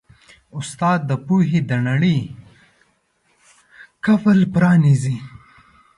[0.57, 2.19] استاد د پوهې د نړۍ
[4.05, 5.17] قفل پرانیزي.